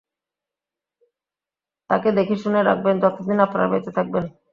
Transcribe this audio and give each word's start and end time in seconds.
তাকে 1.89 2.09
দেখেশুনে 2.17 2.59
রাখবেন, 2.63 2.95
যতদিন 3.03 3.37
আপনারা 3.45 3.67
বেঁচে 3.71 3.91
থাকবেন? 3.97 4.25